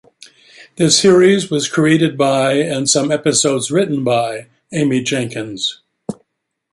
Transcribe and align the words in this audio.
The 0.77 0.89
series 0.89 1.51
was 1.51 1.69
created 1.69 2.17
by, 2.17 2.53
and 2.53 2.89
some 2.89 3.11
episodes 3.11 3.69
written 3.69 4.03
by, 4.03 4.47
Amy 4.73 5.03
Jenkins. 5.03 5.79